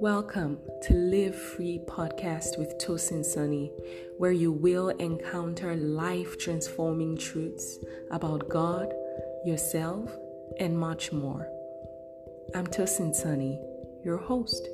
Welcome 0.00 0.60
to 0.82 0.94
Live 0.94 1.34
Free 1.34 1.80
podcast 1.84 2.56
with 2.56 2.78
Tosin 2.78 3.24
Sunny, 3.24 3.72
where 4.16 4.30
you 4.30 4.52
will 4.52 4.90
encounter 4.90 5.74
life 5.74 6.38
transforming 6.38 7.16
truths 7.18 7.80
about 8.12 8.48
God, 8.48 8.94
yourself, 9.44 10.08
and 10.60 10.78
much 10.78 11.10
more. 11.10 11.48
I'm 12.54 12.68
Tosin 12.68 13.12
Sunny, 13.12 13.60
your 14.04 14.18
host. 14.18 14.68